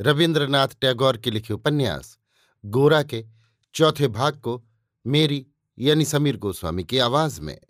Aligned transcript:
रविन्द्रनाथ 0.00 0.68
टैगोर 0.80 1.16
के 1.16 1.30
लिखे 1.30 1.54
उपन्यास, 1.54 2.18
गोरा 2.64 3.02
के 3.02 3.24
चौथे 3.74 4.08
भाग 4.08 4.40
को 4.40 4.64
मेरी 5.06 5.46
यानी 5.78 6.04
समीर 6.04 6.36
गोस्वामी 6.36 6.84
की 6.84 6.98
आवाज़ 6.98 7.40
में। 7.40 7.60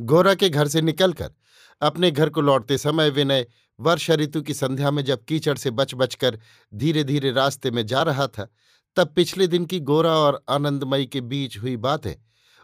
गोरा 0.00 0.34
के 0.34 0.48
घर 0.48 0.68
से 0.68 0.82
निकलकर, 0.82 1.32
अपने 1.80 2.10
घर 2.10 2.30
को 2.30 2.40
लौटते 2.40 2.78
समय 2.78 3.10
विनय 3.10 3.46
वर्षा 3.80 4.14
ऋतु 4.14 4.42
की 4.42 4.54
संध्या 4.54 4.90
में 4.90 5.04
जब 5.04 5.24
कीचड़ 5.24 5.58
से 5.58 5.70
बच 5.70 5.94
बचकर 5.94 6.40
धीरे 6.74 7.04
धीरे 7.04 7.30
रास्ते 7.30 7.70
में 7.70 7.86
जा 7.86 8.02
रहा 8.02 8.26
था, 8.26 8.48
तब 8.96 9.12
पिछले 9.16 9.46
दिन 9.46 9.66
की 9.66 9.80
गोरा 9.80 10.12
और 10.12 10.44
आनंदमयी 10.48 11.06
के 11.06 11.20
बीच 11.20 11.58
हुई 11.58 11.76
बातें, 11.76 12.14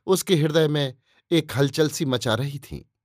उसके 0.06 0.36
हृदय 0.36 0.68
में 0.68 0.94
एक 1.30 1.52
हलचल 1.56 1.88
सी 1.88 2.04
मचा 2.04 2.34
रही 2.34 2.58
थीं। 2.58 2.95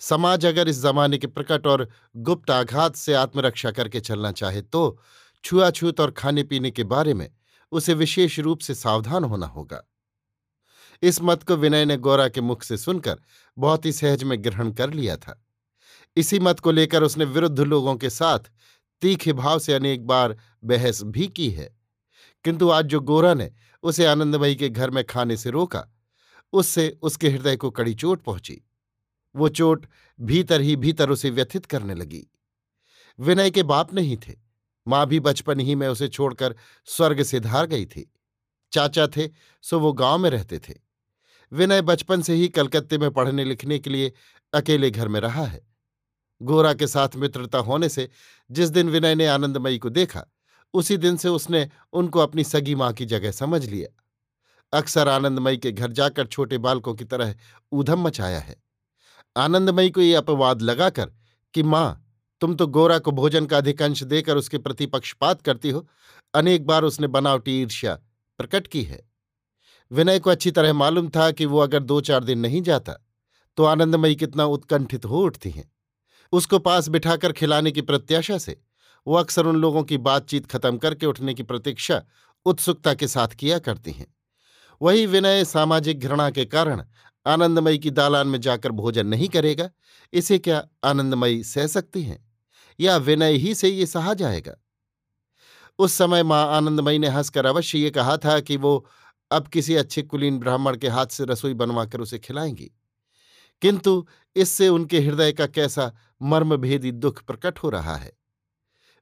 समाज 0.00 0.46
अगर 0.46 0.68
इस 0.68 0.82
जमाने 0.82 1.18
के 1.18 1.26
प्रकट 1.26 1.66
और 1.66 1.88
गुप्त 2.16 2.50
आघात 2.50 2.96
से 2.96 3.14
आत्मरक्षा 3.14 3.70
करके 3.70 4.00
चलना 4.00 4.32
चाहे 4.32 4.62
तो 4.62 5.02
छुआछूत 5.44 6.00
और 6.00 6.10
खाने 6.10 6.42
पीने 6.42 6.70
के 6.70 6.84
बारे 6.84 7.14
में 7.14 7.30
उसे 7.72 7.94
विशेष 7.94 8.38
रूप 8.38 8.58
से 8.58 8.74
सावधान 8.74 9.24
होना 9.24 9.46
होगा। 9.46 9.82
इस 11.02 11.22
मत 11.22 11.42
को 11.42 11.56
विनय 11.56 11.84
ने 11.84 11.96
गौरा 11.96 12.28
के 12.28 12.40
मुख 12.40 12.62
से 12.62 12.76
सुनकर 12.76 13.20
बहुत 13.58 13.84
ही 13.84 13.92
सहज 13.92 14.24
में 14.24 14.44
ग्रहण 14.44 14.72
कर 14.72 14.92
लिया 14.92 15.16
था। 15.16 15.44
इसी 16.16 16.38
मत 16.38 16.60
को 16.60 16.70
लेकर 16.70 17.02
उसने 17.02 17.24
विरुद्ध 17.24 17.60
लोगों 17.60 17.96
के 17.96 18.10
साथ 18.10 18.38
तीखे 19.00 19.32
भाव 19.32 19.58
से 19.58 19.74
अनेक 19.74 20.06
बार 20.06 20.36
बहस 20.64 21.02
भी 21.02 21.28
की 21.28 21.50
है। 21.50 21.76
किंतु 22.44 22.70
आज 22.70 22.84
जो 22.84 23.00
गोरा 23.00 23.34
ने 23.34 23.50
उसे 23.82 24.06
आनंदमयी 24.06 24.56
के 24.56 24.68
घर 24.68 24.90
में 24.90 25.04
खाने 25.04 25.36
से 25.36 25.50
रोका, 25.50 25.86
उससे 26.52 26.98
उसके 27.02 27.28
हृदय 27.28 27.56
को 27.56 27.70
कड़ी 27.70 27.94
चोट 27.94 28.22
पहुँची। 28.22 28.67
वो 29.38 29.48
चोट 29.48 29.86
भीतर 30.20 30.60
ही 30.60 30.76
भीतर 30.76 31.10
उसे 31.10 31.30
व्यथित 31.30 31.66
करने 31.66 31.94
लगी। 31.94 32.26
विनय 33.20 33.50
के 33.50 33.62
बाप 33.62 33.94
नहीं 33.94 34.16
थे। 34.16 34.34
माँ 34.88 35.06
भी 35.06 35.20
बचपन 35.20 35.60
ही 35.60 35.74
में 35.74 35.88
उसे 35.88 36.08
छोड़कर 36.08 36.54
स्वर्ग 36.84 37.22
से 37.22 37.40
धार 37.40 37.66
गई 37.66 37.86
थी। 37.86 38.12
चाचा 38.72 39.06
थे, 39.06 39.28
सो 39.62 39.80
वो 39.80 39.92
गाँव 39.92 40.18
में 40.18 40.30
रहते 40.30 40.58
थे। 40.58 40.74
विनय 41.52 41.82
बचपन 41.82 42.22
से 42.22 42.34
ही 42.34 42.48
कलकत्ते 42.48 42.98
में 42.98 43.10
पढ़ने 43.10 43.44
लिखने 43.44 43.78
के 43.78 43.90
लिए 43.90 44.12
अकेले 44.52 44.90
घर 44.90 45.08
में 45.08 45.20
रहा 45.20 45.44
है। 45.44 45.66
गोरा 46.42 46.74
के 46.74 46.86
साथ 46.86 47.08
मित्रता 47.16 47.58
होने 47.58 47.88
से 47.88 48.08
जिस 48.50 48.68
दिन 48.68 48.90
विनय 48.90 49.14
ने 49.14 49.26
आनंदमयी 49.26 49.78
को 49.78 49.90
देखा, 49.90 50.26
उसी 50.74 50.96
दिन 50.96 51.16
से 51.16 51.28
उसने 51.28 51.70
उनको 51.92 52.18
अपनी 52.18 52.44
सगी 52.44 52.74
माँ 52.74 52.92
की 52.92 53.06
जगह 53.06 53.30
समझ 53.30 53.64
लिया। 53.64 54.04
अक्सर 54.78 55.08
आनंदमयी 55.08 55.58
के 55.58 55.72
घर 55.72 55.92
जाकर 55.92 56.26
छोटे 56.26 56.58
बालकों 56.58 56.94
की 56.94 57.04
तरह 57.04 57.34
ऊधम 57.72 58.00
मचाया 58.00 58.38
है। 58.38 58.67
आनंदमयी 59.38 59.90
को 59.90 60.00
ये 60.00 60.14
अपवाद 60.14 60.62
लगाकर 60.62 61.10
कि, 61.54 61.62
माँ, 61.62 62.04
तुम 62.40 62.54
तो 62.54 62.66
गोरा 62.66 62.98
को 62.98 63.10
भोजन 63.10 63.46
का 63.46 63.56
अधिकांश 63.56 64.02
देकर 64.02 64.36
उसके 64.36 64.58
प्रति 64.58 64.86
पक्षपात 64.86 65.42
करती 65.42 65.70
हो। 65.70 65.88
अनेक 66.34 66.66
बार 66.66 66.84
उसने 66.84 67.06
बनावटी 67.06 67.60
ईर्ष्या 67.62 67.94
प्रकट 68.38 68.66
की 68.66 68.82
है। 68.82 69.10
विनय 69.90 70.18
को 70.18 70.30
अच्छी 70.30 70.50
तरह 70.50 70.72
मालूम 70.72 71.08
था 71.08 71.30
कि 71.30 71.46
वो 71.46 71.58
अगर 71.58 71.82
दो 71.82 72.00
चार 72.00 72.24
दिन 72.24 72.38
नहीं 72.38 72.62
जाता 72.62 72.92
तो 73.56 73.64
आनंदमयी 73.64 74.14
कितना 74.14 74.44
उत्कंठित 74.44 75.04
हो 75.04 75.22
उठती 75.22 75.50
हैं। 75.50 75.72
उसको 76.32 76.58
पास 76.58 76.88
बिठाकर 76.88 77.32
खिलाने 77.32 77.70
की 77.70 77.80
प्रत्याशा 77.80 78.38
से 78.38 78.60
वो 79.06 79.14
अक्सर 79.14 79.46
उन 79.46 79.56
लोगों 79.56 79.82
की 79.82 79.98
बातचीत 79.98 80.46
खत्म 80.46 80.78
करके 80.78 81.06
उठने 81.06 81.34
की 81.34 81.42
प्रतीक्षा 81.42 82.02
उत्सुकता 82.46 82.94
के 82.94 83.08
साथ 83.08 83.28
किया 83.28 83.58
करती 83.58 83.92
हैं। 83.92 84.14
वही 84.82 85.06
विनय 85.06 85.44
सामाजिक 85.44 86.00
घृणा 86.00 86.30
के 86.30 86.44
कारण 86.44 86.84
आनंदमयी 87.26 87.78
की 87.78 87.90
दालान 87.90 88.28
में 88.28 88.40
जाकर 88.40 88.72
भोजन 88.72 89.06
नहीं 89.06 89.28
करेगा। 89.28 89.70
इसे 90.12 90.38
क्या 90.38 90.68
आनंदमयी 90.84 91.44
सह 91.44 91.66
सकती 91.66 92.02
हैं? 92.02 92.32
या 92.80 92.96
विनय 92.96 93.32
ही 93.32 93.54
से 93.54 93.68
ये 93.68 93.86
सहा 93.86 94.14
जाएगा? 94.14 94.54
उस 95.78 95.92
समय 95.92 96.22
माँ 96.22 96.56
आनंदमयी 96.56 96.98
ने 96.98 97.08
हंसकर 97.08 97.46
अवश्य 97.46 97.78
ये 97.78 97.90
कहा 97.90 98.16
था 98.16 98.40
कि 98.40 98.56
वो 98.56 98.88
अब 99.30 99.48
किसी 99.48 99.74
अच्छे 99.74 100.02
कुलीन 100.02 100.38
ब्राह्मण 100.38 100.76
के 100.76 100.88
हाथ 100.88 101.06
से 101.06 101.24
रसोई 101.24 101.54
बनवाकर 101.54 102.00
उसे 102.00 102.18
खिलाएँगी। 102.18 102.70
किंतु 103.62 104.06
इससे 104.36 104.68
उनके 104.68 105.00
हृदय 105.00 105.32
का 105.32 105.46
कैसा 105.46 105.92
मर्मभेदी 106.22 106.92
दुख 106.92 107.22
प्रकट 107.22 107.58
हो 107.58 107.70
रहा 107.70 107.96
है। 107.96 108.12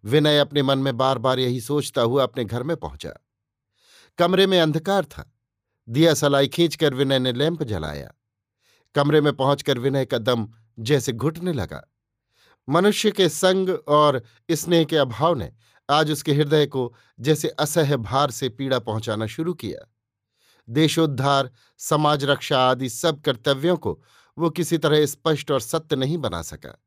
विनय 0.04 0.38
अपने 0.38 0.62
मन 0.62 0.78
में 0.78 0.96
बार 0.96 1.18
बार 1.18 1.38
यही 1.38 1.60
सोचता 1.60 2.02
हुआ 2.02 2.22
अपने 2.22 2.44
घर 2.44 2.62
में 2.62 2.76
पहुँचा। 2.76 3.12
कमरे 4.18 4.46
में 4.46 4.60
अंधकार 4.60 5.04
था। 5.04 5.35
दिया 5.88 6.14
सलाई 6.14 6.48
खींचकर 6.48 6.94
विनय 6.94 7.18
ने 7.18 7.32
लैंप 7.32 7.62
जलाया। 7.62 8.14
कमरे 8.94 9.20
में 9.20 9.36
पहुंचकर 9.36 9.78
विनय 9.78 10.04
का 10.04 10.18
दम 10.18 10.48
जैसे 10.78 11.12
घुटने 11.12 11.52
लगा। 11.52 11.92
मनुष्य 12.68 13.10
के 13.10 13.28
संग 13.28 13.68
और 13.88 14.22
स्नेह 14.50 14.84
के 14.84 14.96
अभाव 14.96 15.34
ने 15.34 15.52
आज 15.90 16.10
उसके 16.10 16.34
हृदय 16.34 16.66
को 16.66 16.94
जैसे 17.20 17.48
असह्य 17.48 17.96
भार 17.96 18.30
से 18.30 18.48
पीड़ा 18.48 18.78
पहुंचाना 18.78 19.26
शुरू 19.26 19.54
किया। 19.54 19.92
देशोद्धार, 20.68 21.50
समाज 21.78 22.24
रक्षा 22.24 22.58
आदि 22.58 22.88
सब 22.88 23.20
कर्तव्यों 23.20 23.76
को 23.76 24.02
वो 24.38 24.50
किसी 24.50 24.78
तरह 24.78 25.06
स्पष्ट 25.06 25.50
और 25.50 25.60
सत्य 25.60 25.96
नहीं 25.96 26.18
बना 26.18 26.42
सका। 26.42 26.82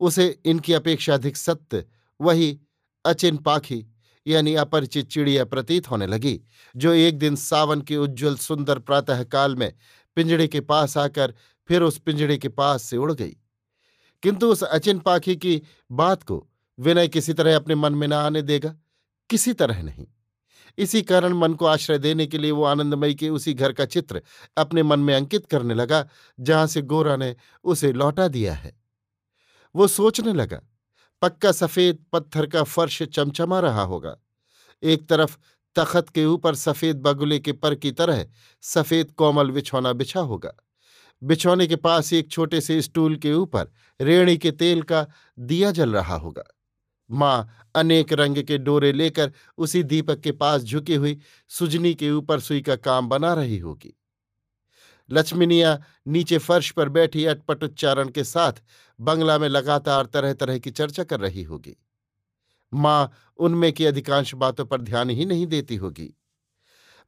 उसे 0.00 0.40
इनकी 0.44 0.72
अपेक्षा 0.72 1.14
अधिक 1.14 1.36
सत्य, 1.36 1.84
वही 2.20 2.60
अचिन 3.04 3.36
पाखी 3.36 3.86
यानी 4.26 4.54
अपरिचित 4.54 5.08
चिड़िया 5.08 5.44
प्रतीत 5.44 5.90
होने 5.90 6.06
लगी, 6.06 6.40
जो 6.76 6.92
एक 6.92 7.18
दिन 7.18 7.36
सावन 7.36 7.80
के 7.80 7.96
उज्ज्वल 7.96 8.36
सुंदर 8.36 8.78
प्रातःकाल 8.78 9.56
में 9.56 9.72
पिंजड़े 10.16 10.48
के 10.48 10.60
पास 10.60 10.96
आकर 10.98 11.34
फिर 11.68 11.82
उस 11.82 11.98
पिंजड़े 11.98 12.38
के 12.38 12.48
पास 12.48 12.82
से 12.82 12.96
उड़ 12.96 13.12
गई। 13.12 13.36
किंतु 14.22 14.46
उस 14.46 14.62
अचिन 14.62 14.98
पाखी 14.98 15.36
की 15.36 15.62
बात 15.92 16.22
को 16.22 16.46
विनय 16.78 17.08
किसी 17.08 17.32
तरह 17.32 17.56
अपने 17.56 17.74
मन 17.74 17.94
में 17.94 18.08
न 18.08 18.12
आने 18.12 18.42
देगा, 18.42 18.76
किसी 19.30 19.52
तरह 19.52 19.82
नहीं। 19.82 20.06
इसी 20.78 21.02
कारण 21.02 21.32
मन 21.32 21.54
को 21.54 21.66
आश्रय 21.66 21.98
देने 21.98 22.26
के 22.26 22.38
लिए 22.38 22.50
वो 22.50 22.64
आनंदमयी 22.64 23.14
के 23.14 23.28
उसी 23.28 23.54
घर 23.54 23.72
का 23.72 23.84
चित्र 23.84 24.22
अपने 24.56 24.82
मन 24.82 25.00
में 25.00 25.14
अंकित 25.14 25.46
करने 25.46 25.74
लगा, 25.74 26.08
जहाँ 26.40 26.66
से 26.66 26.82
गोरा 26.82 27.16
ने 27.16 27.36
उसे 27.64 27.92
लौटा 27.92 28.28
दिया 28.28 28.54
है। 28.54 28.80
वो 29.74 29.88
सोचने 29.88 30.32
लगा 30.32 30.60
पक्का 31.22 31.52
सफ़ेद 31.52 31.98
पत्थर 32.12 32.46
का 32.46 32.62
फर्श 32.62 33.02
चमचमा 33.02 33.60
रहा 33.60 33.82
होगा। 33.82 34.16
एक 34.82 35.08
तरफ़ 35.08 35.36
तखत 35.76 36.08
के 36.08 36.24
ऊपर 36.26 36.54
सफ़ेद 36.54 37.02
बगुले 37.02 37.38
के 37.38 37.52
पर 37.52 37.74
की 37.74 37.92
तरह 37.92 38.26
सफ़ेद 38.62 39.10
कोमल 39.10 39.50
बिछौना 39.50 39.92
बिछा 39.92 40.20
होगा। 40.20 40.52
बिछौने 41.22 41.66
के 41.66 41.76
पास 41.76 42.12
एक 42.12 42.30
छोटे 42.30 42.60
से 42.60 42.80
स्टूल 42.82 43.16
के 43.16 43.32
ऊपर 43.34 43.72
रेणी 44.00 44.36
के 44.36 44.50
तेल 44.50 44.82
का 44.82 45.06
दिया 45.38 45.70
जल 45.70 45.92
रहा 45.92 46.16
होगा। 46.16 46.44
माँ 47.10 47.68
अनेक 47.74 48.12
रंग 48.12 48.42
के 48.42 48.58
डोरे 48.58 48.92
लेकर 48.92 49.32
उसी 49.58 49.82
दीपक 49.82 50.20
के 50.20 50.32
पास 50.32 50.62
झुकी 50.62 50.94
हुई 50.94 51.18
सुजनी 51.48 51.94
के 51.94 52.10
ऊपर 52.10 52.40
सुई 52.40 52.60
का 52.60 52.76
काम 52.76 53.08
बना 53.08 53.34
रही 53.34 53.58
होगी। 53.58 53.94
लक्ष्मीनिया 55.12 55.82
नीचे 56.06 56.38
फर्श 56.38 56.70
पर 56.70 56.88
बैठी 56.88 57.24
अटपट 57.24 57.64
उच्चारण 57.64 58.08
के 58.08 58.24
साथ 58.24 58.52
बंगला 59.00 59.38
में 59.38 59.48
लगातार 59.48 60.06
तरह 60.06 60.32
तरह 60.32 60.58
की 60.58 60.70
चर्चा 60.70 61.04
कर 61.04 61.20
रही 61.20 61.42
होगी। 61.42 61.76
माँ 62.74 63.12
उनमें 63.36 63.72
की 63.72 63.86
अधिकांश 63.86 64.34
बातों 64.34 64.64
पर 64.64 64.80
ध्यान 64.80 65.10
ही 65.10 65.24
नहीं 65.24 65.46
देती 65.46 65.76
होगी। 65.76 66.16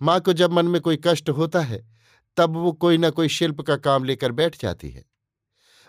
माँ 0.02 0.20
को 0.20 0.32
जब 0.32 0.52
मन 0.52 0.69
में 0.69 0.81
कोई 0.81 0.99
कष्ट 1.04 1.31
होता 1.31 1.60
है, 1.60 1.88
तब 2.37 2.56
वो 2.56 2.72
कोई 2.72 2.99
ना 2.99 3.10
कोई 3.10 3.28
शिल्प 3.28 3.60
का 3.60 3.76
काम 3.76 4.04
लेकर 4.04 4.32
बैठ 4.32 4.62
जाती 4.62 4.90
है। 4.90 5.04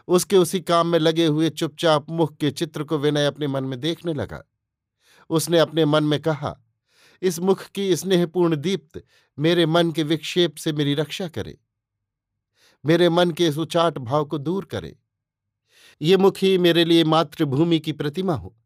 उसके 0.08 0.38
उसी 0.38 0.60
काम 0.60 0.88
में 0.88 1.00
लगे 1.00 1.26
हुए 1.26 1.50
चुपचाप 1.50 2.10
मुख 2.10 2.38
के 2.38 2.52
चित्र 2.52 2.84
को 2.84 2.98
विनय 2.98 3.26
अपने 3.26 3.48
मन 3.48 3.64
में 3.64 3.80
देखने 3.80 4.14
लगा। 4.14 4.44
उसने 5.30 5.60
अपने 5.60 5.86
मन 5.86 6.04
में 6.04 6.22
कहा, 6.22 6.60
इस 7.22 7.40
मुख 7.40 7.64
की 7.66 7.96
स्नेहपूर्ण 7.96 8.56
दीप्त 8.56 9.04
मेरे 9.40 9.66
मन 9.66 9.92
के 9.92 10.04
विक्षेप 10.04 10.56
से 10.56 10.74
मेरी 10.74 10.94
रक्षा 10.94 11.28
करे। 11.28 11.58
मेरे 12.86 13.10
मन 13.10 13.32
के 13.32 13.48
इस 13.48 13.58
उचाट 13.58 13.98
भाव 13.98 14.26
को 14.26 14.38
दूर 14.38 14.66
करे। 14.66 15.00
ये 16.02 16.18
मुखी 16.18 16.58
मेरे 16.58 16.86
लिए 16.86 17.04
मातृभूमि 17.04 17.80
की 17.80 17.92
प्रतिमा 17.92 18.34
हो। 18.34 18.58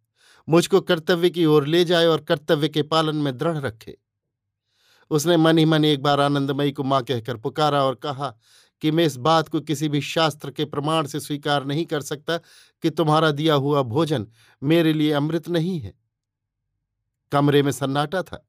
मुझको 0.49 0.81
कर्तव्य 0.81 1.29
की 1.29 1.45
ओर 1.45 1.67
ले 1.67 1.85
जाए 1.85 2.05
और 2.05 2.21
कर्तव्य 2.21 2.69
के 2.69 2.83
पालन 2.83 3.15
में 3.15 3.37
दृढ़ 3.37 3.57
रखे। 3.57 3.97
उसने 5.09 5.37
मन 5.37 5.57
ही 5.57 5.65
मन 5.65 5.85
एक 5.85 6.03
बार 6.03 6.19
आनंदमयी 6.19 6.71
को 6.71 6.83
माँ 6.83 7.03
कहकर 7.03 7.37
पुकारा 7.37 7.83
और 7.83 7.95
कहा 7.95 8.37
कि 8.81 8.91
मैं 8.91 9.05
इस 9.05 9.17
बात 9.17 9.49
को 9.49 9.61
किसी 9.61 9.89
भी 9.89 10.01
शास्त्र 10.01 10.51
के 10.51 10.65
प्रमाण 10.65 11.07
से 11.07 11.19
स्वीकार 11.19 11.65
नहीं 11.65 11.85
कर 11.85 12.01
सकता 12.01 12.37
कि 12.81 12.89
तुम्हारा 12.89 13.31
दिया 13.31 13.53
हुआ 13.53 13.81
भोजन 13.81 14.27
मेरे 14.63 14.93
लिए 14.93 15.11
अमृत 15.11 15.49
नहीं 15.49 15.79
है। 15.79 15.93
कमरे 17.31 17.63
में 17.63 17.71
सन्नाटा 17.71 18.23
था। 18.23 18.47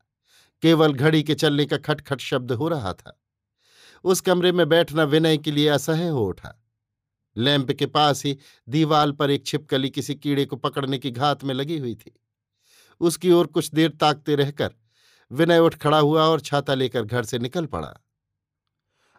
केवल 0.63 0.93
घड़ी 0.93 1.23
के 1.23 1.35
चलने 1.35 1.65
का 1.65 1.77
खटखट 1.77 2.21
शब्द 2.21 2.53
हो 2.53 2.69
रहा 2.69 2.93
था। 2.93 3.18
उस 4.05 4.21
कमरे 4.21 4.53
में 4.53 4.69
बैठना 4.69 5.05
विनय 5.05 5.39
के 5.39 5.51
लिए 5.51 5.69
असह्य 5.69 6.09
हो 6.09 6.27
उठा। 6.27 6.65
लैंप 7.37 7.73
के 7.73 7.87
पास 7.87 8.25
ही 8.25 8.39
दीवाल 8.69 9.13
पर 9.13 9.31
एक 9.31 9.47
छिपकली 9.47 9.91
किसी 9.91 10.15
कीड़े 10.15 10.45
को 10.45 10.57
पकड़ने 10.57 10.99
की 10.99 11.11
घात 11.11 11.45
में 11.45 11.55
लगी 11.55 11.79
हुई 11.79 11.95
थी। 11.95 12.21
उसकी 13.01 13.31
ओर 13.31 13.47
कुछ 13.47 13.71
देर 13.71 13.91
ताकते 13.91 14.35
रहकर 14.35 14.75
विनय 15.33 15.59
उठ 15.59 15.75
खड़ा 15.75 15.99
हुआ 15.99 16.23
और 16.23 16.41
छाता 16.41 16.75
लेकर 16.75 17.03
घर 17.03 17.25
से 17.25 17.39
निकल 17.39 17.67
पड़ा। 17.67 17.95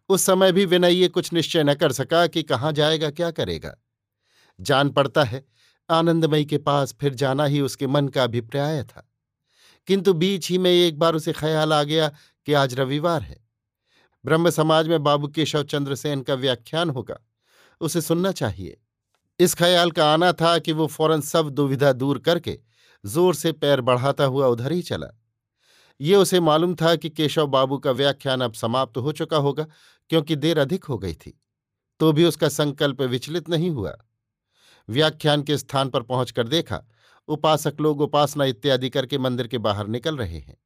उस 0.09 0.21
समय 0.21 0.51
भी 0.51 0.65
विनय 0.65 0.93
ये 0.93 1.07
कुछ 1.07 1.33
निश्चय 1.33 1.63
न 1.63 1.73
कर 1.73 1.91
सका 1.91 2.27
कि 2.27 2.43
कहाँ 2.43 2.71
जाएगा, 2.71 3.09
क्या 3.09 3.31
करेगा। 3.31 3.75
जान 4.61 4.89
पड़ता 4.89 5.23
है, 5.23 5.45
आनंदमयी 5.89 6.45
के 6.45 6.57
पास 6.57 6.95
फिर 7.01 7.13
जाना 7.13 7.45
ही 7.45 7.61
उसके 7.61 7.87
मन 7.87 8.07
का 8.07 8.23
अभिप्राय 8.23 8.83
था। 8.83 9.11
किंतु 9.87 10.13
बीच 10.13 10.49
ही 10.49 10.57
में 10.57 10.71
एक 10.71 10.99
बार 10.99 11.15
उसे 11.15 11.33
ख्याल 11.33 11.73
आ 11.73 11.83
गया 11.83 12.09
कि 12.45 12.53
आज 12.53 12.73
रविवार 12.73 13.21
है। 13.21 13.48
ब्रह्म 14.25 14.49
समाज 14.49 14.87
में 14.87 15.03
बाबू 15.03 15.27
केशव 15.27 15.63
चंद्र 15.63 15.95
सेन 15.95 16.21
का 16.21 16.33
व्याख्यान 16.33 16.89
होगा। 16.89 17.19
उसे 17.81 18.01
सुनना 18.01 18.31
चाहिए। 18.31 18.77
इस 19.39 19.55
ख्याल 19.55 19.91
का 19.91 20.11
आना 20.13 20.31
था 20.31 20.57
कि 20.59 20.71
वो 20.71 20.87
फ़ौरन 20.87 21.21
सब 21.21 21.49
दुविधा 21.49 21.91
दूर 21.93 22.19
करके 22.19 22.57
ज़ोर 23.03 23.35
से 23.35 23.51
पैर 23.51 23.81
बढ़ाता 23.81 24.23
हुआ 24.23 24.47
उधर 24.47 24.71
ही 24.71 24.81
चला। 24.81 25.07
ये 25.99 26.15
उसे 26.15 26.39
मालूम 26.39 26.75
था 26.75 26.95
कि 26.95 27.09
केशव 27.09 27.47
बाबू 27.47 27.77
का 27.77 27.91
व्याख्यान 27.91 28.41
अब 28.41 28.53
समाप्त 28.53 28.97
हो 28.97 29.11
चुका 29.11 29.37
होगा, 29.37 29.65
क्योंकि 30.09 30.35
देर 30.35 30.59
अधिक 30.59 30.83
हो 30.83 30.97
गई 30.97 31.13
थी। 31.13 31.39
तो 31.99 32.11
भी 32.11 32.25
उसका 32.25 32.49
संकल्प 32.49 33.01
विचलित 33.01 33.49
नहीं 33.49 33.69
हुआ। 33.69 33.97
व्याख्यान 34.89 35.43
के 35.43 35.57
स्थान 35.57 35.89
पर 35.89 36.01
पहुंचकर 36.01 36.47
देखा, 36.47 36.81
उपासक 37.29 37.81
लोग 37.81 38.01
उपासना 38.01 38.45
इत्यादि 38.45 38.89
करके 38.89 39.17
मंदिर 39.17 39.47
के 39.47 39.57
बाहर 39.57 39.87
निकल 39.87 40.17
रहे 40.17 40.37
हैं। 40.37 40.57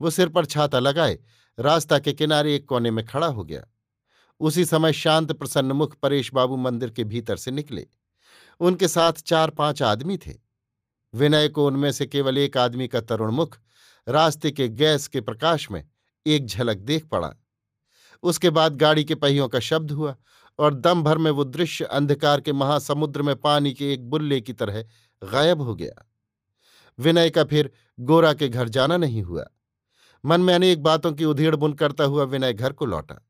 वो 0.00 0.10
सिर 0.10 0.28
पर 0.28 0.44
छाता 0.44 0.78
लगाए 0.78 1.18
रास्ता 1.58 1.98
के 1.98 2.12
किनारे 2.12 2.54
एक 2.54 2.66
कोने 2.68 2.90
में 2.90 3.06
खड़ा 3.06 3.26
हो 3.26 3.44
गया। 3.44 3.66
उसी 4.40 4.64
समय 4.64 4.92
शांत, 4.92 5.32
प्रसन्न 5.32 5.72
मुख 5.72 5.94
परेश 5.94 6.34
बाबू 6.34 6.56
मंदिर 6.56 6.90
के 6.90 7.04
भीतर 7.04 7.36
से 7.36 7.50
निकले। 7.50 7.86
उनके 8.60 8.88
साथ 8.88 9.12
चार 9.12 9.50
पाँच 9.50 9.82
आदमी 9.82 10.16
थे। 10.16 10.34
विनय 11.14 11.48
को 11.48 11.66
उनमें 11.66 11.92
से 11.92 12.06
केवल 12.06 12.38
एक 12.38 12.56
आदमी 12.56 12.88
का 12.88 13.00
तरुण 13.00 13.30
मुख, 13.30 13.58
रास्ते 14.08 14.50
के 14.50 14.68
गैस 14.68 15.08
के 15.08 15.20
प्रकाश 15.20 15.70
में 15.70 15.88
एक 16.26 16.46
झलक 16.46 16.76
देख 16.76 17.06
पड़ा। 17.06 17.34
उसके 18.22 18.50
बाद 18.50 18.76
गाड़ी 18.76 19.04
के 19.04 19.14
पहियों 19.14 19.48
का 19.48 19.60
शब्द 19.60 19.90
हुआ 19.90 20.16
और 20.58 20.74
दम 20.74 21.02
भर 21.02 21.18
में 21.18 21.30
वो 21.30 21.44
दृश्य 21.44 21.84
अंधकार 21.84 22.40
के 22.40 22.52
महासमुद्र 22.52 23.22
में 23.22 23.36
पानी 23.36 23.72
के 23.72 23.92
एक 23.92 24.10
बुल्ले 24.10 24.40
की 24.40 24.52
तरह 24.52 24.84
गायब 25.32 25.60
हो 25.60 25.74
गया। 25.74 26.10
विनय 26.98 27.30
का 27.30 27.44
फिर 27.44 27.70
गोरा 28.00 28.32
के 28.32 28.48
घर 28.48 28.68
जाना 28.68 28.96
नहीं 28.96 29.22
हुआ। 29.22 29.46
मन 30.26 30.40
में 30.40 30.54
अनेक 30.54 30.82
बातों 30.82 31.12
की 31.12 31.24
उधेड़ 31.24 31.56
बुन 31.56 31.72
करता 31.72 32.04
हुआ 32.04 32.24
विनय 32.24 32.52
घर 32.52 32.72
को 32.72 32.86
लौटा। 32.86 33.26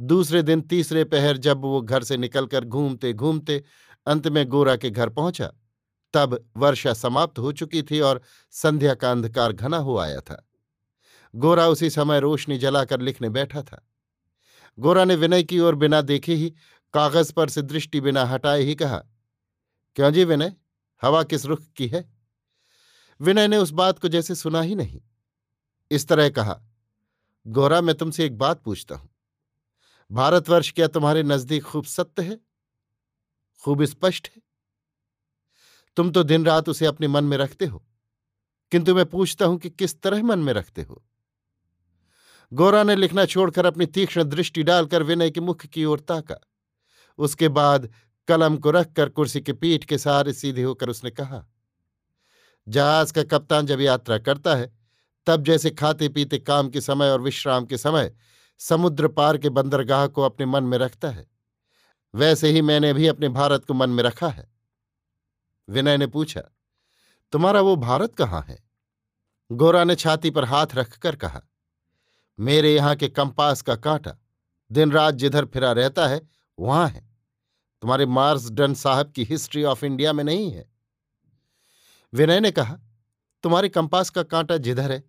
दूसरे 0.00 0.42
दिन 0.42 0.60
तीसरे 0.60 1.04
पहर 1.04 1.36
जब 1.36 1.60
वो 1.60 1.80
घर 1.82 2.02
से 2.02 2.16
निकलकर 2.16 2.64
घूमते 2.64 3.12
घूमते 3.12 3.64
अंत 4.06 4.28
में 4.28 4.46
गोरा 4.46 4.76
के 4.76 4.90
घर 4.90 5.08
पहुँचा, 5.08 5.52
तब 6.14 6.50
वर्षा 6.56 6.92
समाप्त 6.92 7.38
हो 7.38 7.52
चुकी 7.52 7.82
थी 7.82 8.00
और 8.00 8.20
संध्या 8.50 8.94
का 8.94 9.10
अंधकार 9.10 9.52
घना 9.52 9.76
हो 9.76 9.98
आया 9.98 10.20
था। 10.20 10.48
गोरा 11.34 11.68
उसी 11.68 11.90
समय 11.90 12.20
रोशनी 12.20 12.58
जलाकर 12.58 13.00
लिखने 13.00 13.28
बैठा 13.28 13.62
था। 13.62 13.88
गोरा 14.78 15.04
ने 15.04 15.14
विनय 15.14 15.42
की 15.42 15.58
ओर 15.60 15.74
बिना 15.74 16.00
देखे 16.00 16.34
ही 16.34 16.54
कागज़ 16.94 17.32
पर 17.32 17.48
से 17.48 17.62
दृष्टि 17.62 18.00
बिना 18.00 18.24
हटाए 18.24 18.62
ही 18.62 18.74
कहा, 18.74 18.98
क्यों 19.96 20.10
जी 20.10 20.24
विनय? 20.24 20.54
हवा 21.02 21.22
किस 21.22 21.46
रुख 21.46 21.60
की 21.76 21.88
है? 21.88 22.12
विनय 23.20 23.48
ने 23.48 23.56
उस 23.56 23.70
बात 23.70 23.98
को 23.98 24.08
जैसे 24.08 24.34
सुना 24.34 24.60
ही 24.60 24.74
नहीं। 24.74 25.00
इस 25.94 26.06
तरह 26.08 26.28
कहा, 26.30 26.60
गोरा, 27.46 27.80
मैं 27.80 27.94
तुमसे 27.94 28.24
एक 28.24 28.38
बात 28.38 28.62
पूछता 28.62 28.94
हूँ। 28.94 29.08
भारतवर्ष 30.10 30.70
क्या 30.72 30.86
तुम्हारे 30.88 31.22
नज़दीक 31.22 31.62
खूब 31.62 31.84
सत्य 31.86 32.22
है? 32.22 32.38
खूब 33.62 33.84
स्पष्ट 33.84 34.28
है? 34.28 34.42
तुम 35.96 36.10
तो 36.10 36.22
दिन 36.22 36.44
रात 36.46 36.68
उसे 36.68 36.86
अपने 36.86 37.08
मन 37.08 37.24
में 37.24 37.36
रखते 37.36 37.66
हो, 37.66 37.84
किंतु 38.72 38.94
मैं 38.94 39.04
पूछता 39.06 39.46
हूँ 39.46 39.58
कि 39.58 39.70
किस 39.70 40.00
तरह 40.02 40.22
मन 40.22 40.38
में 40.38 40.52
रखते 40.52 40.82
हो? 40.82 41.02
गौरा 42.52 42.82
ने 42.82 42.96
लिखना 42.96 43.24
छोड़कर 43.24 43.66
अपनी 43.66 43.86
तीक्ष्ण 43.88 44.24
दृष्टि 44.24 44.62
डालकर 44.62 45.02
विनय 45.02 45.30
के 45.30 45.40
मुख 45.40 45.66
की 45.66 45.84
ओर 45.84 46.00
ताका। 46.00 46.36
उसके 47.18 47.48
बाद 47.50 47.88
कलम 48.28 48.56
को 48.56 48.70
रखकर 48.70 49.08
कुर्सी 49.08 49.40
के 49.40 49.52
पीठ 49.52 49.84
के 49.84 49.98
सहारे 49.98 50.32
सीधे 50.32 50.62
होकर 50.62 50.88
उसने 50.88 51.10
कहा, 51.10 51.44
जहाज़ 52.66 53.12
का 53.12 53.22
कप्तान 53.22 53.66
जब 53.66 53.80
यात्रा 53.80 54.18
करता 54.20 54.54
है 54.54 54.72
तब 55.26 55.44
जैसे 55.44 55.70
खाते 55.70 56.08
पीते 56.08 56.38
काम 56.38 56.68
के 56.68 56.80
समय 56.80 57.10
और 57.10 57.20
विश्राम 57.20 57.64
के 57.66 57.78
समय 57.78 58.12
समुद्र 58.60 59.08
पार 59.08 59.38
के 59.38 59.48
बंदरगाह 59.48 60.06
को 60.06 60.22
अपने 60.22 60.46
मन 60.46 60.64
में 60.64 60.76
रखता 60.78 61.10
है, 61.10 61.26
वैसे 62.14 62.50
ही 62.50 62.62
मैंने 62.62 62.92
भी 62.92 63.06
अपने 63.06 63.28
भारत 63.28 63.64
को 63.64 63.74
मन 63.74 63.90
में 63.90 64.02
रखा 64.04 64.28
है। 64.28 64.46
विनय 65.68 65.96
ने 65.96 66.06
पूछा, 66.06 66.42
तुम्हारा 67.32 67.60
वो 67.60 67.76
भारत 67.76 68.14
कहाँ 68.14 68.44
है? 68.48 68.58
गोरा 69.50 69.84
ने 69.84 69.94
छाती 69.94 70.30
पर 70.30 70.44
हाथ 70.44 70.74
रखकर 70.74 71.16
कहा, 71.16 71.42
मेरे 72.38 72.74
यहाँ 72.74 72.94
के 72.96 73.08
कंपास 73.08 73.62
का 73.62 73.76
कांटा 73.76 74.16
दिन 74.70 74.92
रात 74.92 75.14
जिधर 75.14 75.44
फिरा 75.44 75.72
रहता 75.72 76.06
है, 76.06 76.20
वहाँ 76.58 76.88
है। 76.88 77.00
तुम्हारे 77.82 78.06
मार्स 78.06 78.50
डन 78.50 78.74
साहब 78.74 79.10
की 79.10 79.24
हिस्ट्री 79.24 79.64
ऑफ़ 79.64 79.84
इंडिया 79.84 80.12
में 80.12 80.22
नहीं 80.24 80.50
है। 80.52 80.68
विनय 82.12 82.40
ने 82.40 82.50
कहा, 82.50 82.78
तुम्हारे 83.44 83.68
कंपास 83.68 84.10
का 84.10 84.22
कांटा 84.22 84.56
जिधर 84.56 84.92
है 84.92 85.02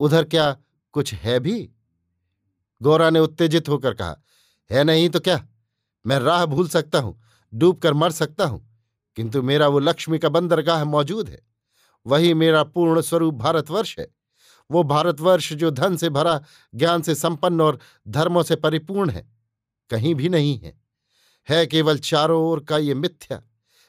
उधर 0.00 0.24
क्या 0.24 0.56
कुछ 0.94 1.12
है 1.14 1.38
भी? 1.40 1.70
गौरा 2.80 3.10
ने 3.10 3.20
उत्तेजित 3.20 3.68
होकर 3.68 3.94
कहा, 3.94 4.16
है 4.70 4.84
नहीं 4.84 5.08
तो 5.08 5.20
क्या? 5.20 5.46
मैं 6.04 6.18
राह 6.18 6.44
भूल 6.46 6.68
सकता 6.68 6.98
हूँ, 6.98 7.20
डूब 7.52 7.78
कर 7.78 7.94
मर 7.94 8.10
सकता 8.10 8.44
हूँ, 8.44 8.66
किंतु 9.16 9.42
मेरा 9.42 9.68
वो 9.68 9.78
लक्ष्मी 9.78 10.18
का 10.18 10.28
बंदरगाह 10.28 10.84
मौजूद 10.84 11.28
है। 11.28 11.40
वही 12.06 12.34
मेरा 12.34 12.62
पूर्ण 12.64 13.00
स्वरूप 13.00 13.34
भारतवर्ष 13.34 13.98
है। 13.98 14.06
वो 14.70 14.82
भारतवर्ष 14.82 15.52
जो 15.52 15.70
धन 15.70 15.96
से 15.96 16.08
भरा, 16.08 16.40
ज्ञान 16.74 17.02
से 17.02 17.14
संपन्न 17.14 17.60
और 17.60 17.78
धर्मों 18.08 18.42
से 18.42 18.56
परिपूर्ण 18.56 19.10
है, 19.10 19.26
कहीं 19.90 20.14
भी 20.14 20.28
नहीं 20.28 20.58
है। 20.58 20.78
है 21.48 21.66
केवल 21.66 21.98
चारों 21.98 22.42
ओर 22.42 22.64
का 22.64 22.78
ये 22.78 22.94
मिथ्या। 22.94 23.42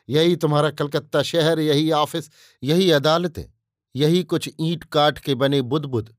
यही 0.10 0.36
तुम्हारा 0.36 0.70
कलकत्ता 0.70 1.22
शहर, 1.24 1.60
यही 1.60 1.92
ऑफ़िस, 1.92 2.30
यही 2.64 2.90
अदालतें। 2.92 3.46
यही 3.96 4.24
कुछ 4.24 4.50
ईंट 4.60 4.84
काट 4.84 5.20
के 5.20 5.36
बने 5.36 5.62
बुध 5.62 6.16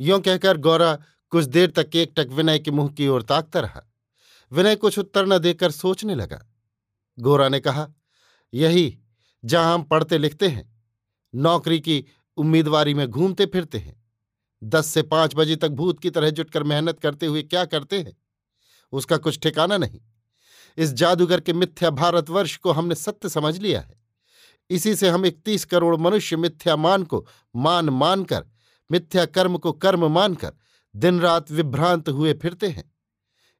यों 0.00 0.20
कहकर 0.20 0.56
गौरा 0.56 0.98
कुछ 1.30 1.44
देर 1.44 1.70
तक 1.70 1.90
एकटक 1.94 2.26
विनय 2.30 2.58
के 2.58 2.70
मुँह 2.70 2.88
की 2.88 3.08
ओर 3.08 3.22
ताकता 3.22 3.60
रहा। 3.60 3.92
विनय 4.52 4.76
कुछ 4.76 4.98
उत्तर 4.98 5.26
न 5.26 5.38
देकर 5.38 5.70
सोचने 5.70 6.14
लगा। 6.14 6.52
गोरा 7.18 7.48
ने 7.48 7.60
कहा, 7.60 7.88
यही, 8.54 8.98
जहाँ 9.44 9.74
हम 9.74 9.82
पढ़ते 9.82 10.18
लिखते 10.18 10.48
हैं, 10.48 10.82
नौकरी 11.34 11.80
की 11.80 12.06
उम्मीदवारी 12.36 12.94
में 12.94 13.08
घूमते 13.08 13.46
फिरते 13.46 13.78
हैं। 13.78 14.04
दस 14.64 14.86
से 14.86 15.02
पाँच 15.02 15.34
बजे 15.34 15.56
तक 15.56 15.68
भूत 15.68 16.00
की 16.00 16.10
तरह 16.10 16.30
जुटकर 16.30 16.62
मेहनत 16.62 17.00
करते 17.00 17.26
हुए 17.26 17.42
क्या 17.42 17.64
करते 17.64 18.00
हैं? 18.00 18.16
उसका 18.92 19.16
कुछ 19.16 19.38
ठिकाना 19.38 19.78
नहीं। 19.78 20.00
इस 20.78 20.92
जादूगर 20.92 21.40
के 21.40 21.52
मिथ्या 21.52 21.90
भारतवर्ष 21.90 22.56
को 22.56 22.72
हमने 22.72 22.94
सत्य 22.94 23.28
समझ 23.28 23.58
लिया 23.58 23.80
है। 23.80 24.05
इसी 24.70 24.96
से 24.96 25.08
हम 25.08 25.26
इकतीस 25.26 25.64
करोड़ 25.64 25.96
मनुष्य 25.96 26.36
मिथ्या 26.36 26.76
मान 26.76 27.02
को 27.02 27.26
मान 27.56 27.88
मानकर 27.88 28.44
मिथ्या 28.90 29.24
कर्म 29.26 29.58
को 29.58 29.72
कर्म 29.72 30.12
मानकर 30.12 30.52
दिन 30.96 31.20
रात 31.20 31.50
विभ्रांत 31.50 32.08
हुए 32.08 32.34
फिरते 32.34 32.68
हैं। 32.68 32.92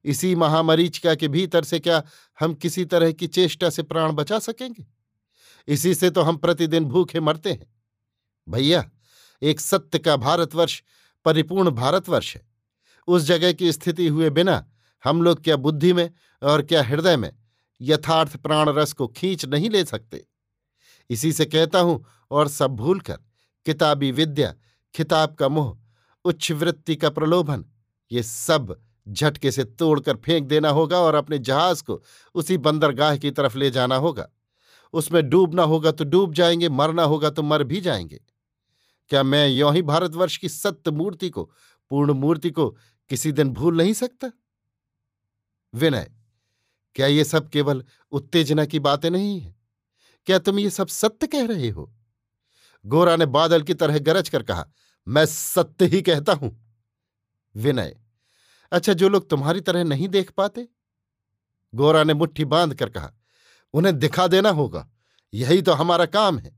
इसी 0.03 0.35
महामरीचिका 0.35 1.15
के 1.15 1.27
भीतर 1.27 1.63
से 1.63 1.79
क्या 1.79 2.03
हम 2.39 2.53
किसी 2.53 2.85
तरह 2.85 3.11
की 3.11 3.27
चेष्टा 3.27 3.69
से 3.69 3.83
प्राण 3.83 4.11
बचा 4.11 4.39
सकेंगे? 4.39 4.87
इसी 5.67 5.95
से 5.95 6.09
तो 6.09 6.21
हम 6.21 6.37
प्रतिदिन 6.37 6.85
भूखे 6.85 7.19
मरते 7.19 7.51
हैं। 7.51 7.75
भैया, 8.49 8.89
एक 9.41 9.59
सत्य 9.59 9.99
का 9.99 10.15
भारतवर्ष, 10.15 10.83
परिपूर्ण 11.25 11.69
भारतवर्ष 11.69 12.35
है। 12.35 12.47
उस 13.07 13.23
जगह 13.23 13.53
की 13.53 13.71
स्थिति 13.71 14.07
हुए 14.07 14.29
बिना 14.29 14.71
हम 15.03 15.21
लोग 15.21 15.43
क्या 15.43 15.55
बुद्धि 15.55 15.93
में 15.93 16.11
और 16.43 16.61
क्या 16.61 16.83
हृदय 16.83 17.17
में 17.17 17.31
यथार्थ 17.81 18.37
प्राण 18.37 18.69
रस 18.69 18.93
को 18.93 19.07
खींच 19.07 19.45
नहीं 19.45 19.69
ले 19.69 19.85
सकते? 19.85 20.27
इसी 21.09 21.31
से 21.33 21.45
कहता 21.45 21.79
हूँ, 21.79 22.03
और 22.31 22.47
सब 22.47 22.71
भूलकर, 22.71 23.17
किताबी 23.65 24.11
विद्या, 24.11 24.53
खिताब 24.95 25.35
का 25.35 25.49
मोह 25.49 25.77
उच्च 26.25 26.51
वृत्ति 26.51 26.95
का 26.95 27.09
प्रलोभन, 27.09 27.65
ये 28.11 28.23
सब 28.23 28.75
झटके 29.07 29.51
से 29.51 29.63
तोड़कर 29.63 30.15
फेंक 30.15 30.47
देना 30.47 30.69
होगा 30.69 30.97
और 30.97 31.15
अपने 31.15 31.39
जहाज़ 31.39 31.83
को 31.83 32.01
उसी 32.35 32.57
बंदरगाह 32.57 33.17
की 33.17 33.31
तरफ़ 33.31 33.57
ले 33.57 33.69
जाना 33.71 33.95
होगा। 33.95 34.27
उसमें 34.93 35.29
डूबना 35.29 35.63
होगा 35.63 35.91
तो 35.91 36.03
डूब 36.03 36.33
जाएँगे, 36.33 36.69
मरना 36.69 37.03
होगा 37.03 37.29
तो 37.29 37.43
मर 37.43 37.63
भी 37.63 37.81
जाएँगे। 37.81 38.19
क्या 39.11 39.23
मैं 39.23 39.47
यों 39.49 39.73
ही 39.75 39.81
भारतवर्ष 39.81 40.37
की 40.37 40.49
सत्य 40.49 40.91
मूर्ति 40.91 41.29
को, 41.29 41.43
पूर्ण 41.91 42.13
मूर्ति 42.13 42.51
को 42.51 42.69
किसी 43.11 43.31
दिन 43.31 43.49
भूल 43.49 43.77
नहीं 43.77 43.93
सकता? 43.93 44.31
विनय, 45.73 46.11
क्या 46.95 47.07
ये 47.07 47.23
सब 47.23 47.49
केवल 47.49 47.83
उत्तेजना 48.11 48.65
की 48.65 48.79
बातें 48.79 49.09
नहीं 49.09 49.39
है? 49.39 49.56
क्या 50.27 50.37
तुम 50.39 50.59
ये 50.59 50.69
सब 50.69 50.87
सत्य 50.87 51.27
कह 51.27 51.45
रहे 51.45 51.69
हो? 51.69 51.91
गोरा 52.85 53.15
ने 53.15 53.25
बादल 53.25 53.61
की 53.61 53.73
तरह 53.73 53.99
गरज 53.99 54.29
कर 54.29 54.43
कहा, 54.43 54.65
मैं 55.07 55.25
सत्य 55.25 55.85
ही 55.85 56.01
कहता 56.01 56.33
हूँ। 56.33 56.51
विनय 57.55 57.95
अच्छा 58.71 58.93
जो 58.93 59.09
लोग 59.09 59.29
तुम्हारी 59.29 59.61
तरह 59.61 59.83
नहीं 59.83 60.07
देख 60.07 60.31
पाते? 60.31 60.67
गोरा 61.73 62.03
ने 62.03 62.13
मुट्ठी 62.13 62.45
बाँध 62.45 62.73
कर 62.73 62.89
कहा, 62.89 63.11
उन्हें 63.73 63.97
दिखा 63.99 64.27
देना 64.27 64.49
होगा। 64.49 64.87
यही 65.33 65.61
तो 65.61 65.73
हमारा 65.73 66.05
काम 66.05 66.37
है। 66.39 66.55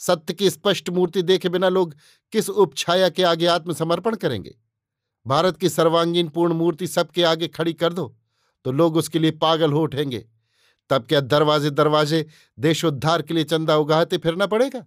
सत्य 0.00 0.34
की 0.34 0.50
स्पष्ट 0.50 0.90
मूर्ति 0.90 1.22
देखे 1.22 1.48
बिना 1.48 1.68
लोग 1.68 1.94
किस 2.32 2.48
उपछाया 2.50 3.08
के 3.08 3.22
आगे 3.22 3.46
आत्मसमर्पण 3.46 4.16
करेंगे? 4.16 4.54
भारत 5.26 5.56
की 5.56 5.68
सर्वांगीण 5.68 6.28
पूर्ण 6.28 6.54
मूर्ति 6.54 6.86
सबके 6.86 7.22
आगे 7.22 7.48
खड़ी 7.48 7.72
कर 7.74 7.92
दो 7.92 8.14
तो 8.64 8.72
लोग 8.72 8.96
उसके 8.96 9.18
लिए 9.18 9.30
पागल 9.32 9.72
हो 9.72 9.82
उठेंगे। 9.82 10.24
तब 10.92 11.06
क्या 11.06 11.20
दरवाजे 11.22 11.70
दरवाजे 11.70 12.26
देशोद्धार 12.58 13.22
के 13.22 13.34
लिए 13.34 13.44
चंदा 13.44 13.76
उगाहते 13.76 14.18
फिरना 14.18 14.46
पड़ेगा? 14.46 14.84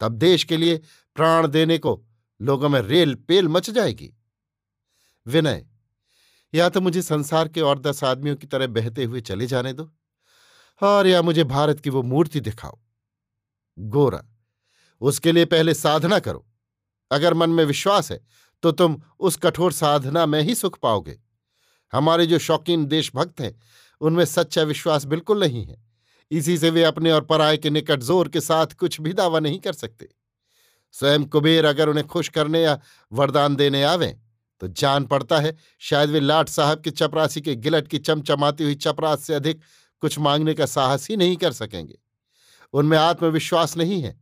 तब 0.00 0.12
देश 0.14 0.44
के 0.44 0.56
लिए 0.56 0.76
प्राण 1.16 1.46
देने 1.46 1.78
को 1.78 2.00
लोगों 2.40 2.68
में 2.68 2.80
रेल 2.80 3.14
पेल 3.28 3.48
मच 3.48 3.70
जाएगी। 3.70 4.12
विनय, 5.26 5.64
या 6.54 6.68
तो 6.68 6.80
मुझे 6.80 7.02
संसार 7.02 7.48
के 7.48 7.60
और 7.60 7.78
दस 7.78 8.02
आदमियों 8.04 8.36
की 8.36 8.46
तरह 8.46 8.66
बहते 8.66 9.04
हुए 9.04 9.20
चले 9.20 9.46
जाने 9.46 9.72
दो, 9.72 9.90
और 10.82 11.06
या 11.06 11.22
मुझे 11.22 11.44
भारत 11.44 11.80
की 11.80 11.90
वो 11.90 12.02
मूर्ति 12.02 12.40
दिखाओ। 12.40 12.78
गोरा, 13.78 14.22
उसके 15.00 15.32
लिए 15.32 15.44
पहले 15.44 15.74
साधना 15.74 16.18
करो। 16.18 16.44
अगर 17.10 17.34
मन 17.34 17.50
में 17.50 17.64
विश्वास 17.64 18.10
है 18.12 18.20
तो 18.62 18.70
तुम 18.72 19.00
उस 19.20 19.36
कठोर 19.36 19.72
साधना 19.72 20.24
में 20.26 20.40
ही 20.42 20.54
सुख 20.54 20.78
पाओगे। 20.78 21.18
हमारे 21.92 22.26
जो 22.26 22.38
शौकीन 22.38 22.84
देशभक्त 22.86 23.40
हैं 23.40 23.54
उनमें 24.00 24.24
सच्चा 24.24 24.62
विश्वास 24.62 25.04
बिल्कुल 25.04 25.40
नहीं 25.40 25.64
है। 25.66 25.82
इसी 26.30 26.56
से 26.58 26.70
वे 26.70 26.82
अपने 26.84 27.10
और 27.10 27.24
पराये 27.24 27.56
के 27.58 27.70
निकट 27.70 28.02
ज़ोर 28.02 28.28
के 28.28 28.40
साथ 28.40 28.74
कुछ 28.74 29.00
भी 29.00 29.12
दावा 29.12 29.40
नहीं 29.40 29.58
कर 29.58 29.72
सकते। 29.72 30.08
स्वयं 30.94 31.24
कुबेर 31.24 31.64
अगर 31.64 31.88
उन्हें 31.88 32.06
खुश 32.06 32.28
करने 32.28 32.62
या 32.62 32.78
वरदान 33.12 33.56
देने 33.56 33.82
आवें 33.82 34.14
तो 34.60 34.68
जान 34.68 35.04
पड़ता 35.04 35.38
है, 35.38 35.56
शायद 35.78 36.10
वे 36.10 36.20
लाट 36.20 36.48
साहब 36.48 36.80
की 36.80 36.90
चपरासी 36.90 37.40
के 37.40 37.54
गिलट 37.56 37.88
की 37.88 37.98
चमचमाती 37.98 38.64
हुई 38.64 38.74
चपरास 38.76 39.22
से 39.22 39.34
अधिक 39.34 39.60
कुछ 40.02 40.18
मांगने 40.18 40.54
का 40.54 40.66
साहस 40.66 41.08
ही 41.10 41.16
नहीं 41.16 41.36
कर 41.36 41.52
सकेंगे। 41.52 41.98
उनमें 42.74 42.96
आत्मविश्वास 42.98 43.76
नहीं 43.76 44.00
है, 44.02 44.18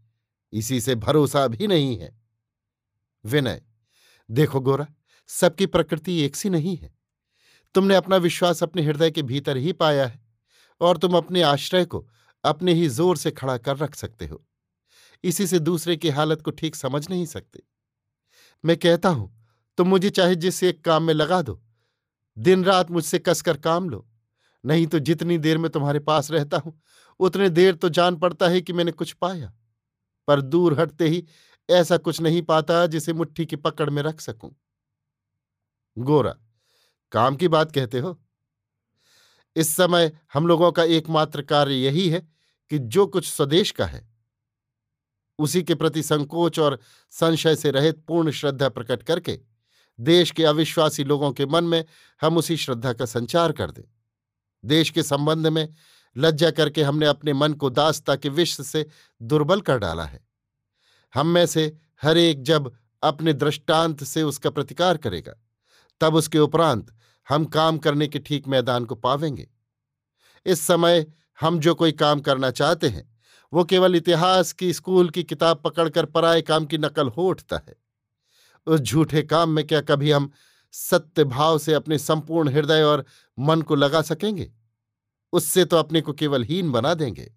इसी 0.53 0.81
से 0.81 0.95
भरोसा 0.97 1.47
भी 1.49 1.67
नहीं 1.67 1.97
है। 1.99 2.15
विनय, 3.25 3.63
देखो 4.29 4.61
गोरा, 4.61 4.87
सबकी 5.31 5.67
प्रकृति 5.67 6.21
एक 6.21 6.37
सी 6.37 6.51
नहीं 6.51 6.77
है। 6.77 6.96
तुमने 7.77 7.95
अपना 7.95 8.17
विश्वास 8.19 8.63
अपने 8.63 8.83
हृदय 8.83 9.11
के 9.11 9.23
भीतर 9.25 9.57
ही 9.57 9.73
पाया 9.75 10.07
है, 10.07 10.21
और 10.81 10.97
तुम 10.97 11.17
अपने 11.17 11.43
आश्रय 11.45 11.85
को 11.85 12.07
अपने 12.45 12.73
ही 12.75 12.89
ज़ोर 12.91 13.17
से 13.17 13.31
खड़ा 13.33 13.57
कर 13.59 13.77
रख 13.77 13.95
सकते 13.95 14.27
हो। 14.27 14.43
इसी 15.25 15.47
से 15.47 15.59
दूसरे 15.61 15.97
की 15.97 16.09
हालत 16.11 16.43
को 16.43 16.51
ठीक 16.53 16.77
समझ 16.77 17.09
नहीं 17.11 17.27
सकते। 17.27 17.63
मैं 18.65 18.77
कहता 18.77 19.09
हूँ, 19.09 19.33
तुम 19.79 19.89
मुझे 19.89 20.11
चाहे 20.11 20.37
जिस 20.37 20.63
एक 20.65 20.85
काम 20.85 21.03
में 21.03 21.15
लगा 21.15 21.41
दो 21.43 21.61
दिन 22.37 22.65
रात 22.65 22.91
मुझसे 22.91 23.19
कसकर 23.19 23.57
काम 23.59 23.89
लो। 23.91 24.07
नहीं 24.65 24.87
तो 24.87 24.99
जितनी 25.01 25.39
देर 25.39 25.59
में 25.59 25.71
तुम्हारे 25.71 25.99
पास 26.01 26.31
रहता 26.31 26.57
हूँ, 26.57 26.81
उतने 27.21 27.49
देर 27.51 27.75
तो 27.75 27.89
जान 27.91 28.17
पड़ता 28.17 28.49
है 28.49 28.61
कि 28.61 28.73
मैंने 28.73 28.93
कुछ 28.93 29.13
पाया। 29.15 29.53
पर 30.29 30.41
दूर 30.43 30.81
हटते 30.81 31.09
ही 31.09 31.25
ऐसा 31.69 31.97
कुछ 31.99 32.21
नहीं 32.21 32.43
पाता 32.45 32.87
जिसे 32.87 33.13
मुट्ठी 33.13 33.47
की 33.47 33.57
पकड़ 33.59 33.89
में 33.91 34.03
रख 34.03 34.21
सकूँ। 34.21 34.55
गोरा 35.97 36.35
काम 37.13 37.37
की 37.37 37.49
बात 37.49 37.73
कहते 37.73 37.99
हो? 37.99 38.21
इस 39.57 39.77
समय 39.77 40.19
हम 40.35 40.47
लोगों 40.47 40.73
का 40.73 40.85
एकमात्र 40.85 41.43
कार्य 41.43 41.75
यही 41.75 42.09
है 42.09 42.29
कि 42.71 42.79
जो 42.79 43.07
कुछ 43.07 43.33
स्वदेश 43.33 43.71
का 43.71 43.87
है, 43.87 44.09
उसी 45.39 45.63
के 45.63 45.75
प्रति 45.75 46.03
संकोच 46.03 46.59
और 46.59 46.79
संशय 47.11 47.57
से 47.57 47.71
रहित 47.71 48.05
पूर्ण 48.07 48.31
श्रद्धा 48.31 48.69
प्रकट 48.69 49.03
करके 49.03 49.39
देश 50.01 50.31
के 50.31 50.45
अविश्वासी 50.45 51.05
लोगों 51.05 51.33
के 51.33 51.47
मन 51.47 51.65
में 51.65 51.85
हम 52.21 52.37
उसी 52.37 52.57
श्रद्धा 52.57 52.93
का 52.93 53.05
संचार 53.05 53.53
कर 53.53 53.71
दें। 53.71 53.83
देश 54.65 54.91
के 54.91 55.03
संबंध 55.03 55.47
में 55.47 55.69
लज्जा 56.17 56.51
करके 56.51 56.83
हमने 56.83 57.07
अपने 57.07 57.33
मन 57.33 57.53
को 57.53 57.71
दासता 57.71 58.17
के 58.17 58.29
विश्व 58.29 58.63
से 58.63 58.87
दुर्बल 59.23 59.61
कर 59.61 59.79
डाला 59.79 60.05
है। 60.05 60.27
हम 61.15 61.27
में 61.27 61.47
से 61.47 61.77
हर 62.03 62.19
एक 62.19 62.43
जब 62.43 62.73
अपने 63.03 63.33
दृष्टांत 63.33 64.05
से 64.05 64.23
उसका 64.23 64.51
प्रतिकार 64.51 64.97
करेगा, 64.97 65.35
तब 66.01 66.15
उसके 66.15 66.39
उपरांत 66.39 66.96
हम 67.29 67.45
काम 67.45 67.79
करने 67.79 68.09
के 68.09 68.19
ठीक 68.19 68.49
मैदान 68.49 68.85
को 68.85 68.95
पावेंगे। 68.95 69.49
इस 70.47 70.61
समय 70.61 71.07
हम 71.41 71.59
जो 71.61 71.75
कोई 71.75 71.93
काम 71.93 72.21
करना 72.21 72.51
चाहते 72.51 72.89
हैं, 72.89 73.17
वो 73.53 73.65
केवल 73.65 73.97
इतिहास 73.97 74.53
की, 74.53 74.73
स्कूल 74.73 75.11
की 75.11 75.25
किताब 75.25 75.63
पकड़कर 75.65 76.07
पराए 76.07 76.43
काम 76.43 76.65
की 76.65 76.79
नकल 76.79 77.09
हो 77.09 77.29
उठता 77.29 77.57
है। 77.57 77.77
उस 78.67 78.81
झूठे 78.81 79.23
काम 79.23 79.51
में 79.51 79.67
क्या 79.67 79.81
कभी 79.81 80.11
हम 80.11 80.31
सत्य 80.73 81.25
भाव 81.25 81.59
से 81.59 81.75
अपने 81.75 81.99
संपूर्ण 81.99 82.49
हृदय 82.49 82.83
और 82.83 83.05
मन 83.39 83.63
को 83.63 83.75
लगा 83.75 84.03
सकेंगे? 84.03 84.53
उससे 85.33 85.65
तो 85.65 85.77
अपने 85.77 86.01
को 86.01 86.13
केवल 86.13 86.45
हीन 86.45 86.73
बना 86.73 86.95
देंगे। 86.95 87.35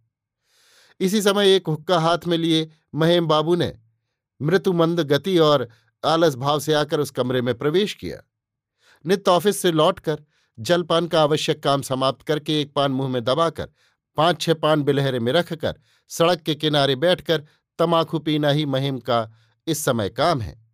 इसी 1.00 1.22
समय 1.22 1.56
एक 1.56 1.68
हुक्का 1.68 2.00
हाथ 2.00 2.18
में 2.28 2.38
लिए 2.38 2.70
महेम 2.96 3.28
बाबू 3.28 3.56
ने 3.56 3.80
मृत्युमंद 4.42 5.00
गति 5.00 5.38
और 5.38 5.70
आलस 6.06 6.36
भाव 6.36 6.60
से 6.60 6.74
आकर 6.74 7.00
उस 7.00 7.12
कमरे 7.12 7.42
में 7.42 7.58
प्रवेश 7.58 7.94
किया। 7.94 8.29
नित्य 9.06 9.32
ऑफ़िस 9.32 9.58
से 9.58 9.72
लौटकर 9.72 10.24
जलपान 10.60 11.08
का 11.08 11.22
आवश्यक 11.22 11.64
काम 11.64 11.82
समाप्त 11.82 12.26
करके 12.26 12.62
एक 12.62 12.74
पान 12.74 12.92
मुँह 12.92 13.10
में 13.10 13.24
दबाकर, 13.24 13.70
पाँच 14.18 14.42
छह 14.42 14.54
पान 14.54 14.84
बिलहरे 14.84 15.20
में 15.20 15.32
रखकर, 15.32 15.80
सड़क 16.08 16.42
के 16.42 16.56
किनारे 16.56 16.96
बैठकर 16.96 17.44
तमाखू 17.80 18.20
पीना 18.20 18.50
ही 18.50 18.66
महिम 18.66 19.00
का 19.00 19.32
इस 19.68 19.86
समय 19.86 20.10
काम 20.10 20.42
है। 20.42 20.68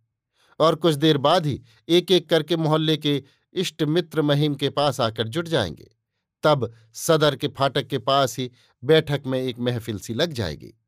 और 0.60 0.74
कुछ 0.74 0.94
देर 0.94 1.18
बाद 1.18 1.46
ही 1.46 1.62
एक 1.88 2.10
एक 2.10 2.28
करके 2.28 2.56
मोहल्ले 2.56 2.96
के 2.96 3.24
इष्ट 3.52 3.82
मित्र 3.82 4.22
महिम 4.22 4.54
के 4.54 4.70
पास 4.70 5.00
आकर 5.00 5.28
जुट 5.28 5.48
जाएँगे। 5.48 5.96
तब 6.42 6.72
सदर 6.92 7.36
के 7.36 7.48
फाटक 7.48 7.86
के 7.86 7.98
पास 7.98 8.38
ही 8.38 8.50
बैठक 8.84 9.22
में 9.26 9.42
एक 9.42 9.58
महफिल 9.58 9.98
सी 9.98 10.14
लग 10.14 10.32
जाएगी। 10.32 10.80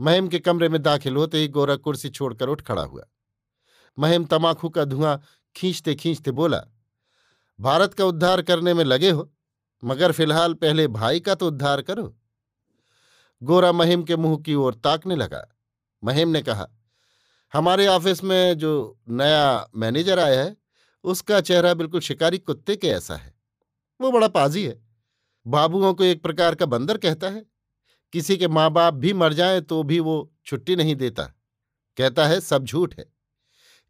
महिम 0.00 0.28
के 0.28 0.38
कमरे 0.38 0.68
में 0.68 0.82
दाखिल 0.82 1.16
होते 1.16 1.38
ही 1.38 1.48
गोरा 1.48 1.76
कुर्सी 1.76 2.08
छोड़कर 2.08 2.48
उठ 2.48 2.62
खड़ा 2.62 2.82
हुआ। 2.82 3.02
महिम 3.98 4.24
तमाखू 4.24 4.68
का 4.68 4.84
धुआँ 4.84 5.22
खींचते 5.56 5.94
खींचते 5.94 6.30
बोला, 6.30 6.64
भारत 7.60 7.94
का 7.94 8.04
उद्धार 8.04 8.42
करने 8.42 8.74
में 8.74 8.84
लगे 8.84 9.10
हो, 9.10 9.32
मगर 9.84 10.12
फ़िलहाल 10.12 10.54
पहले 10.54 10.88
भाई 10.88 11.20
का 11.20 11.34
तो 11.34 11.46
उद्धार 11.46 11.82
करो. 11.82 12.16
गोरा 13.42 13.72
महिम 13.72 14.02
के 14.02 14.16
मुँह 14.16 14.38
की 14.38 14.54
ओर 14.54 14.74
ताकने 14.74 15.16
लगा। 15.16 15.56
महिम 16.04 16.28
ने 16.28 16.42
कहा, 16.42 16.68
हमारे 17.52 17.86
ऑफ़िस 17.86 18.24
में 18.24 18.58
जो 18.58 18.98
नया 19.08 19.68
मैनेजर 19.76 20.18
आया 20.18 20.42
है, 20.44 20.56
उसका 21.04 21.40
चेहरा 21.40 21.74
बिल्कुल 21.74 22.00
शिकारी 22.00 22.38
कुत्ते 22.38 22.76
के 22.76 22.88
ऐसा 22.88 23.16
है। 23.16 23.34
वो 24.00 24.12
बड़ा 24.12 24.28
पाजी 24.28 24.66
है। 24.66 24.82
बाबुओं 25.46 25.94
को 25.94 26.04
एक 26.04 26.22
प्रकार 26.22 26.54
का 26.54 26.66
बंदर 26.66 26.98
कहता 26.98 27.28
है। 27.28 27.46
किसी 28.12 28.36
के 28.36 28.48
माँ 28.48 28.70
बाप 28.70 28.94
भी 28.94 29.12
मर 29.12 29.32
जाए 29.32 29.60
तो 29.60 29.82
भी 29.82 30.00
वो 30.00 30.32
छुट्टी 30.46 30.76
नहीं 30.76 30.96
देता। 30.96 31.24
कहता 31.96 32.26
है, 32.26 32.40
सब 32.40 32.64
झूठ 32.64 32.98
है। 32.98 33.09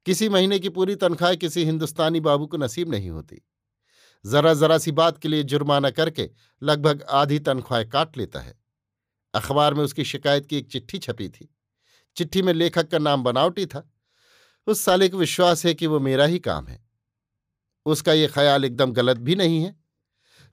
किसी 0.06 0.28
महीने 0.28 0.58
की 0.58 0.68
पूरी 0.68 0.94
तनख्वाह 0.96 1.34
किसी 1.34 1.64
हिंदुस्तानी 1.64 2.20
बाबू 2.20 2.46
को 2.46 2.56
नसीब 2.56 2.90
नहीं 2.90 3.10
होती। 3.10 3.40
जरा 4.26 4.54
जरा 4.54 4.78
सी 4.78 4.92
बात 4.92 5.18
के 5.18 5.28
लिए 5.28 5.42
जुर्माना 5.42 5.90
करके 5.90 6.30
लगभग 6.62 7.02
आधी 7.02 7.38
तनख्वाह 7.38 7.84
काट 7.84 8.16
लेता 8.16 8.40
है। 8.40 8.58
अखबार 9.34 9.74
में 9.74 9.84
उसकी 9.84 10.04
शिकायत 10.04 10.46
की 10.46 10.56
एक 10.56 10.70
चिट्ठी 10.72 10.98
छपी 10.98 11.28
थी। 11.28 11.54
चिट्ठी 12.16 12.42
में 12.42 12.52
लेखक 12.52 12.88
का 12.88 12.98
नाम 12.98 13.22
बनावटी 13.22 13.66
था। 13.66 13.90
उस 14.66 14.80
साले 14.80 15.08
को 15.08 15.16
विश्वास 15.16 15.66
है 15.66 15.74
कि 15.74 15.86
वो 15.86 16.00
मेरा 16.00 16.24
ही 16.24 16.38
काम 16.38 16.66
है। 16.66 16.84
उसका 17.86 18.12
ये 18.12 18.26
ख्याल 18.26 18.64
एकदम 18.64 18.92
गलत 18.92 19.16
भी 19.16 19.34
नहीं 19.34 19.62
है। 19.62 19.76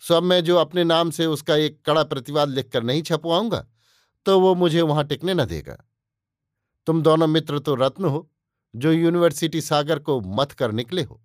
सो 0.02 0.14
अब 0.14 0.24
मैं 0.24 0.44
जो 0.44 0.58
अपने 0.58 0.84
नाम 0.84 1.12
से 1.12 1.26
उसका 1.26 1.56
एक 1.56 1.82
कड़ा 1.86 2.04
प्रतिवाद 2.04 2.50
लिखकर 2.50 2.84
नहीं 2.84 3.02
छपवाऊँगा 3.02 3.68
तो 4.26 4.40
वो 4.40 4.56
मुझे 4.56 4.82
वहाँ 4.82 5.06
टिकने 5.08 5.34
न 5.34 5.46
देगा। 5.46 5.78
तुम 6.88 7.02
दोनों 7.02 7.28
मित्र 7.28 7.60
तो 7.60 7.76
रत्न 7.76 8.06
हो। 8.06 8.30
जो 8.76 8.92
यूनिवर्सिटी 8.92 9.62
सागर 9.62 10.00
को 10.00 10.22
मत 10.22 10.52
कर 10.52 10.72
निकले 10.72 11.04
हो। 11.04 11.24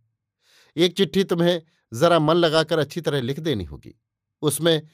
एक 0.76 0.96
चिट्ठी 0.96 1.24
तुम्हें 1.24 1.62
जरा 1.94 2.18
मन 2.18 2.34
लगाकर 2.34 2.78
अच्छी 2.78 3.00
तरह 3.00 3.20
लिख 3.20 3.40
देनी 3.40 3.64
होगी। 3.64 4.00
उसमें 4.42 4.88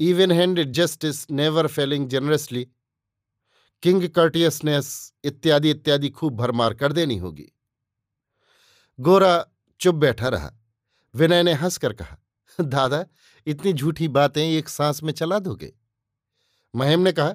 even 0.00 0.32
handed 0.32 0.72
justice 0.72 1.30
never 1.30 1.66
failing 1.66 2.08
generously. 2.08 2.68
King 3.82 4.08
courteousness 4.08 5.14
इत्यादि 5.24 5.70
इत्यादि 5.70 6.10
खूब 6.10 6.36
भरमार 6.36 6.74
कर 6.74 6.92
देनी 6.92 7.16
होगी। 7.16 7.52
गोरा 9.00 9.46
चुप 9.80 9.94
बैठा 9.94 10.28
रहा। 10.28 10.52
विनय 11.14 11.42
ने 11.42 11.52
हंसकर 11.52 11.92
कहा, 11.92 12.18
दादा, 12.60 13.06
इतनी 13.46 13.72
झूठी 13.72 14.08
बातें 14.08 14.50
एक 14.50 14.68
सांस 14.68 15.02
में 15.02 15.12
चला 15.12 15.38
दोगे? 15.38 15.72
महिम 16.74 17.00
ने 17.00 17.12
कहा, 17.12 17.34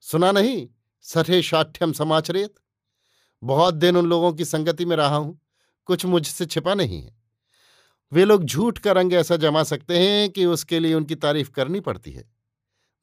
सुना 0.00 0.32
नहीं, 0.32 0.68
सठे 1.00 1.42
शाठ्यम 1.42 1.92
समाचरेत। 1.92 2.54
बहुत 3.42 3.74
दिन 3.74 3.96
उन 3.96 4.06
लोगों 4.06 4.32
की 4.32 4.44
संगति 4.44 4.84
में 4.84 4.96
रहा 4.96 5.16
हूँ, 5.16 5.38
कुछ 5.86 6.06
मुझसे 6.06 6.46
छिपा 6.46 6.74
नहीं 6.74 7.02
है। 7.02 7.14
वे 8.12 8.24
लोग 8.24 8.44
झूठ 8.44 8.78
का 8.78 8.92
रंग 8.92 9.12
ऐसा 9.12 9.36
जमा 9.36 9.62
सकते 9.62 9.98
हैं 9.98 10.30
कि 10.30 10.44
उसके 10.46 10.80
लिए 10.80 10.94
उनकी 10.94 11.14
तारीफ़ 11.14 11.50
करनी 11.50 11.80
पड़ती 11.80 12.12
है। 12.12 12.24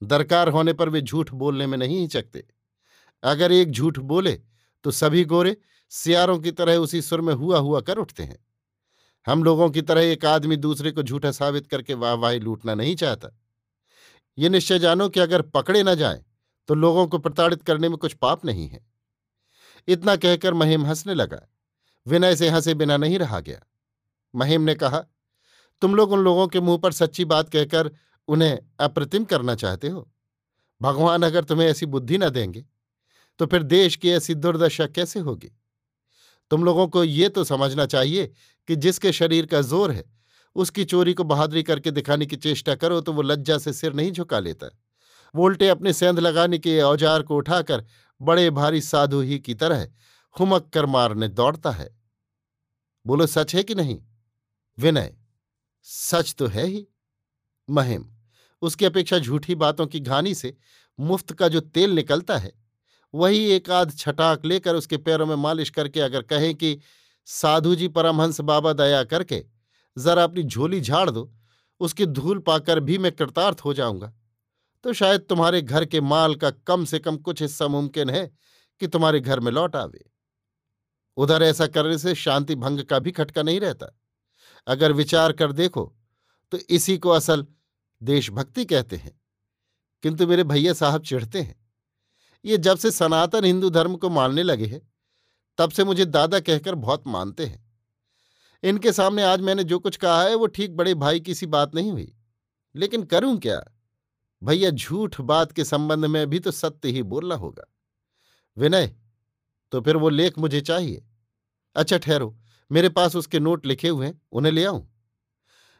दरकार 0.02 0.48
होने 0.48 0.72
पर 0.72 0.88
वे 0.88 1.00
झूठ 1.00 1.32
बोलने 1.32 1.66
में 1.66 1.78
नहीं 1.78 2.00
हिचकते। 2.00 2.44
अगर 3.22 3.52
एक 3.52 3.70
झूठ 3.70 3.98
बोले 3.98 4.32
तो 4.84 4.90
सभी 4.90 5.24
गोरे 5.24 5.56
सियारों 5.92 6.38
की 6.38 6.50
तरह 6.50 6.76
उसी 6.76 7.02
सुर 7.02 7.20
में 7.20 7.34
हुआ 7.34 7.58
हुआ 7.58 7.80
कर 7.80 7.98
उठते 7.98 8.22
हैं। 8.22 8.38
हम 9.26 9.44
लोगों 9.44 9.70
की 9.70 9.82
तरह 9.82 10.02
एक 10.02 10.24
आदमी 10.24 10.56
दूसरे 10.56 10.90
को 10.90 11.02
झूठा 11.02 11.30
साबित 11.30 11.66
करके 11.66 11.94
वाह 11.94 12.10
वाहवाही 12.10 12.38
लूटना 12.40 12.74
नहीं 12.74 12.94
चाहता। 12.96 13.28
ये 14.38 14.48
निश्चय 14.48 14.78
जानो 14.78 15.08
कि 15.08 15.20
अगर 15.20 15.42
पकड़े 15.42 15.82
न 15.82 15.94
जाए 15.94 16.24
तो 16.68 16.74
लोगों 16.74 17.06
को 17.06 17.18
प्रताड़ित 17.18 17.62
करने 17.62 17.88
में 17.88 17.98
कुछ 17.98 18.12
पाप 18.12 18.44
नहीं 18.44 18.68
है। 18.68 18.89
इतना 19.88 20.16
कहकर 20.16 20.54
महिम 20.54 20.86
हंसने 20.86 21.14
लगा। 21.14 21.40
विनय 22.06 22.36
से 22.36 22.48
हंसे 22.48 22.74
बिना 22.74 22.96
नहीं 22.96 23.18
रहा 23.18 23.40
गया। 23.40 23.60
महिम 24.34 24.62
ने 24.62 24.74
कहा, 24.74 24.98
तुम 25.82 25.94
लोग 25.94 26.12
उन 26.12 26.20
लोगों 26.20 26.46
के 26.48 26.60
मुँह 26.60 26.78
पर 26.78 26.92
सच्ची 26.92 27.24
बात 27.26 27.48
कहकर 27.48 27.90
उन्हें 28.28 28.58
अप्रतिम 28.80 29.24
करना 29.24 29.54
चाहते 29.54 29.88
हो? 29.88 30.10
भगवान 30.80 31.22
अगर 31.22 31.44
तुम्हें 31.44 31.68
ऐसी 31.68 31.86
बुद्धि 31.86 32.18
न 32.18 32.28
देंगे 32.30 32.64
तो 33.40 33.46
फिर 33.46 33.62
देश 33.62 33.96
की 33.96 34.10
ऐसी 34.10 34.34
दुर्दशा 34.36 34.86
कैसे 34.88 35.20
होगी? 35.20 35.50
तुम 36.50 36.64
लोगों 36.64 36.86
को 36.88 37.04
ये 37.04 37.28
तो 37.28 37.44
समझना 37.44 37.86
चाहिए 37.86 38.26
कि 38.68 38.76
जिसके 38.76 39.12
शरीर 39.12 39.46
का 39.46 39.60
ज़ोर 39.62 39.90
है, 39.90 40.04
उसकी 40.56 40.84
चोरी 40.84 41.14
को 41.14 41.24
बहादुरी 41.24 41.62
करके 41.62 41.90
दिखाने 41.90 42.26
की 42.26 42.36
चेष्टा 42.36 42.74
करो 42.74 43.00
तो 43.00 43.12
वो 43.12 43.22
लज्जा 43.22 43.58
से 43.58 43.72
सिर 43.72 43.92
नहीं 43.92 44.12
झुका 44.12 44.38
लेता। 44.38 44.68
वो 45.34 45.44
उल्टे 45.44 45.68
अपने 45.68 45.92
सेंध 45.92 46.18
लगाने 46.18 46.58
के 46.58 46.80
औज़ार 46.82 47.22
को 47.22 47.36
उठाकर 47.36 47.84
बड़े 48.20 48.50
भारी 48.50 48.80
साधु 48.80 49.20
ही 49.20 49.38
की 49.38 49.54
तरह 49.54 49.88
हुमक 50.40 50.70
कर 50.74 50.86
मारने 50.86 51.28
दौड़ता 51.28 51.70
है। 51.70 51.98
बोलो, 53.06 53.26
सच 53.26 53.54
है 53.54 53.62
कि 53.62 53.74
नहीं? 53.74 54.02
विनय, 54.78 55.16
सच 55.82 56.34
तो 56.34 56.46
है 56.46 56.66
ही। 56.66 56.86
महिम, 57.70 58.04
उसकी 58.62 58.84
अपेक्षा 58.84 59.18
झूठी 59.18 59.54
बातों 59.54 59.86
की 59.86 60.00
घानी 60.00 60.34
से 60.34 60.56
मुफ़्त 61.00 61.32
का 61.32 61.48
जो 61.48 61.60
तेल 61.60 61.90
निकलता 61.90 62.38
है, 62.38 62.52
वही 63.14 63.44
एक 63.50 63.70
आध 63.70 63.96
छटाक 63.96 64.44
लेकर 64.44 64.74
उसके 64.74 64.96
पैरों 64.96 65.26
में 65.26 65.36
मालिश 65.36 65.70
करके 65.70 66.00
अगर 66.00 66.22
कहें 66.22 66.54
कि, 66.54 66.80
साधु 67.26 67.74
जी 67.74 67.88
परमहंस 67.88 68.40
बाबा 68.40 68.72
दया 68.72 69.04
करके, 69.04 69.44
जरा 69.98 70.24
अपनी 70.24 70.42
झोली 70.42 70.80
झाड़ 70.80 71.10
दो, 71.10 71.32
उसकी 71.80 72.06
धूल 72.06 72.38
पाकर 72.38 72.80
भी 72.80 72.98
मैं 72.98 73.12
कृतार्थ 73.12 73.60
हो 73.60 73.74
जाऊँगा। 73.74 74.12
तो 74.84 74.92
शायद 74.92 75.20
तुम्हारे 75.20 75.62
घर 75.62 75.84
के 75.84 76.00
माल 76.00 76.34
का 76.34 76.50
कम 76.50 76.84
से 76.84 76.98
कम 76.98 77.16
कुछ 77.16 77.42
हिस्सा 77.42 77.68
मुमकिन 77.68 78.10
है 78.10 78.30
कि 78.80 78.86
तुम्हारे 78.86 79.20
घर 79.20 79.40
में 79.40 79.52
लौट 79.52 79.76
आवे। 79.76 80.10
उधर 81.16 81.42
ऐसा 81.42 81.66
करने 81.66 81.98
से 81.98 82.14
शांति 82.14 82.54
भंग 82.54 82.80
का 82.80 82.98
भी 82.98 83.12
खटका 83.12 83.42
नहीं 83.42 83.60
रहता। 83.60 83.98
अगर 84.66 84.92
विचार 84.92 85.32
कर 85.32 85.52
देखो 85.52 85.96
तो 86.52 86.58
इसी 86.70 86.98
को 86.98 87.08
असल 87.08 87.46
देशभक्ति 88.02 88.64
कहते 88.64 88.96
हैं। 88.96 89.20
किंतु 90.02 90.26
मेरे 90.26 90.44
भैया 90.44 90.72
साहब 90.72 91.02
चिढ़ते 91.02 91.40
हैं। 91.40 91.70
ये 92.44 92.58
जब 92.58 92.78
से 92.78 92.90
सनातन 92.90 93.44
हिंदू 93.44 93.70
धर्म 93.70 93.96
को 93.96 94.10
मानने 94.10 94.42
लगे 94.42 94.66
हैं, 94.66 94.92
तब 95.58 95.70
से 95.70 95.84
मुझे 95.84 96.04
दादा 96.04 96.40
कहकर 96.40 96.74
बहुत 96.74 97.06
मानते 97.06 97.46
हैं। 97.46 97.72
इनके 98.62 98.92
सामने 98.92 99.22
आज 99.22 99.40
मैंने 99.40 99.64
जो 99.64 99.78
कुछ 99.78 99.96
कहा 99.96 100.22
है, 100.22 100.34
वो 100.34 100.46
ठीक 100.46 100.76
बड़े 100.76 100.94
भाई 100.94 101.20
की 101.20 101.34
सी 101.34 101.46
बात 101.46 101.74
नहीं 101.74 101.92
हुई। 101.92 102.16
लेकिन 102.74 103.02
करूँ 103.02 103.38
क्या? 103.38 103.64
भैया 104.42 104.70
झूठ 104.70 105.20
बात 105.20 105.52
के 105.52 105.64
संबंध 105.64 106.04
में 106.04 106.26
भी 106.26 106.38
तो 106.40 106.50
सत्य 106.50 106.88
ही 106.88 107.02
बोलना 107.02 107.34
होगा। 107.34 107.64
विनय 108.56 108.96
तो 109.72 109.80
फिर 109.80 109.96
वो 109.96 110.08
लेख 110.08 110.38
मुझे 110.38 110.60
चाहिए। 110.60 111.06
अच्छा 111.76 111.98
ठहरो, 111.98 112.38
मेरे 112.72 112.88
पास 112.88 113.16
उसके 113.16 113.40
नोट 113.40 113.66
लिखे 113.66 113.88
हुए 113.88 114.06
हैं, 114.06 114.22
उन्हें 114.32 114.52
ले 114.52 114.64
आऊँ? 114.64 114.88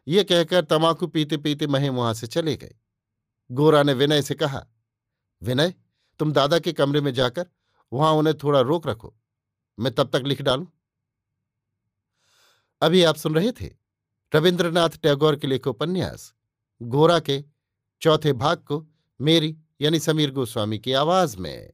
ये 0.07 0.25
कहकर 0.25 0.65
तमाकू 0.65 1.07
पीते 1.07 1.37
पीते 1.37 1.67
महिम 1.67 1.95
वहाँ 1.95 2.15
से 2.15 2.27
चले 2.27 2.57
गए। 2.57 2.75
गोरा 3.51 3.83
ने 3.83 3.93
विनय 3.93 4.23
से 4.23 4.35
कहा, 4.35 4.67
विनय, 5.43 5.75
तुम 6.21 6.33
दादा 6.33 6.59
के 6.59 6.73
कमरे 6.73 7.01
में 7.01 7.13
जाकर 7.15 7.47
वहाँ 7.93 8.13
उन्हें 8.13 8.37
थोड़ा 8.39 8.61
रोक 8.61 8.87
रखो। 8.87 9.15
मैं 9.79 9.95
तब 9.95 10.09
तक 10.09 10.23
लिख 10.27 10.43
डालूं? 10.43 10.67
अभी 12.83 13.03
आप 13.03 13.17
सुन 13.17 13.35
रहे 13.35 13.53
थे 13.53 13.71
रविन्द्रनाथ 14.33 14.91
टैगोर 14.91 15.37
के 15.37 15.47
लेखोपन्यास, 15.47 16.35
गोरा 16.83 17.19
के 17.21 17.45
चौथे 18.03 18.33
भाग 18.33 18.57
को 18.57 18.87
मेरी 19.21 19.57
यानी 19.81 19.99
समीर 19.99 20.31
गोस्वामी 20.31 20.79
की 20.79 20.93
आवाज़ 20.93 21.37
में। 21.39 21.71